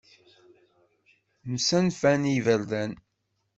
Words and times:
Msanfen 1.51 2.21
i 2.31 2.31
iberdan. 2.37 2.91